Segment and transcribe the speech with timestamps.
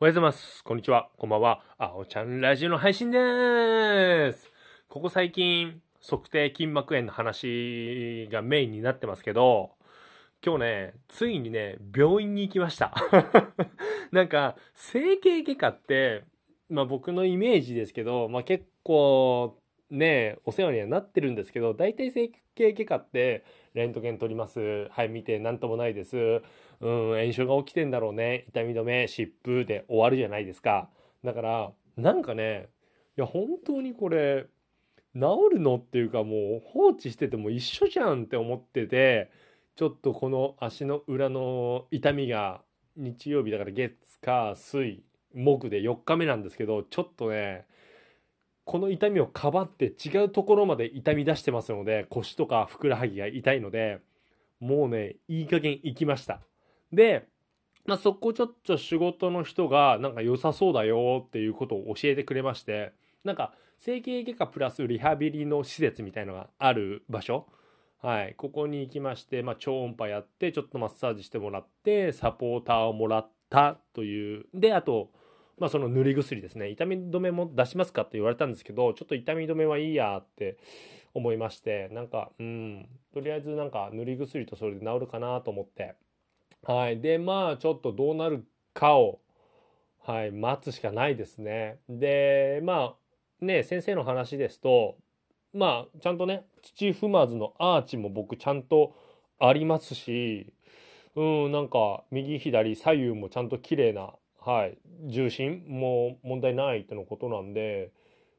[0.00, 0.64] おはようございます。
[0.64, 1.08] こんにちは。
[1.16, 1.62] こんばんは。
[1.78, 4.52] あおちゃんラジオの配信でーす。
[4.88, 9.70] ここ最近、測定筋膜炎の話がメインになってますけど、
[10.44, 12.92] 今日ね、ついにね、病院に行きました。
[14.10, 16.24] なんか、整形外科って、
[16.68, 19.56] まあ僕のイメージですけど、まあ結構、
[19.94, 24.88] ね、お世話にはなってるんですけど、大体整形外科って、レントゲン取ります。
[24.90, 26.16] はい、見て、なんともないです。
[26.16, 26.40] うん、
[26.80, 28.44] 炎症が起きてんだろうね。
[28.48, 30.90] 痛み止め、湿布で終わるじゃないですか。
[31.24, 32.68] だから、なんかね、
[33.16, 34.46] いや、本当にこれ、
[35.14, 35.20] 治
[35.54, 39.30] るのっていうかもう放置してても一緒じゃんって思ってて、
[39.76, 42.62] ちょっとこの足の裏の痛みが
[42.96, 47.66] 日曜日だから月、火、水、木で4日目なんですけど、ちょっとね、
[48.64, 54.00] この痛みをかばって違うところまで痛み出してますので、腰とかふくらはぎが痛いので、
[54.60, 56.40] もうね、いい加減行きました。
[56.92, 57.28] で、
[57.86, 62.92] まあ、そこちょっと仕事の人がなんか良さそうだよっていうことを教えてくれまして、
[63.24, 67.46] なんか整形外科プラスリハビリの施設みたいのがある場所。
[68.00, 68.34] はい。
[68.36, 74.46] ここに行きまして、まあ、超音波やって、ちょっとマッサージしてもらって、サポーターをもらったという。
[74.52, 75.10] で、あと、
[75.58, 76.68] まあ、その塗り薬ですね。
[76.68, 80.58] 痛み止めも出しますかって言われたんですけど、ちょっと痛み止めはいいやって
[81.14, 85.94] 思いまして、なんか、うん、とりあえずなんか塗り薬とそれで治るかなと思って、
[86.66, 87.00] はい。
[87.00, 89.20] で、まあ、ちょっとどうなるかを、
[90.02, 91.78] はい、待つしかないですね。
[91.88, 92.94] で、ま
[93.40, 94.96] あ、ね、先生の話ですと、
[95.52, 98.96] まあ、ちゃんとね、土踏まずのアーチも僕ちゃんと
[99.38, 100.52] ありますし、
[101.16, 104.14] うん、なんか、右左左右もちゃんと綺麗な、
[104.44, 105.64] はい、重心？
[105.66, 107.92] も問題ないってのことなんで、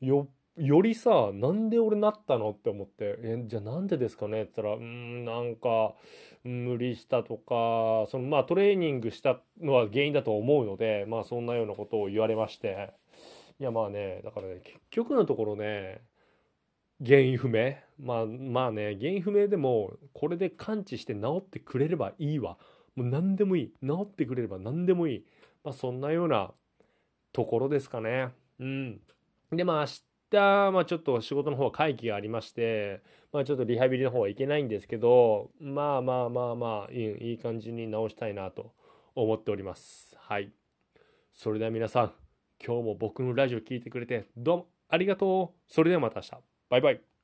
[0.00, 5.94] よ、よりさ、なんで俺なったのって思って、え、じゃあなんでですかねって言ったら、うん、なんか、
[6.42, 12.94] 無理したとか、そのまあトレーニングしたのは原因だと思うので、まあそんなようなことを言われまして、
[13.58, 16.00] いやまあね、だからね、結局のところね、
[17.04, 17.76] 原因不明？
[17.98, 22.56] まあまあね、原因不明でも、これで完治して治ってくれればいいわ。
[22.96, 23.72] もう何でもいい。
[23.86, 25.24] 治ってくれれば何でもいい。
[25.64, 26.52] まあそんなような
[27.32, 28.28] ところですかね。
[28.58, 29.00] うん。
[29.52, 29.86] でまあ明
[30.30, 38.72] 日、まあちょっと仕事の方は会議がありまして、まあちょっとリハビリの方はいけないんですけど、まあまあまあまあ、いいいい感じに治したいなと
[39.14, 40.16] 思っております。
[40.18, 40.52] はい。
[41.32, 42.12] それでは皆さん、
[42.64, 45.72] 今日も僕のラジオ聞いてくれて、どうもありがとう。
[45.72, 46.30] それではまた明日。
[46.68, 47.19] バイバイ。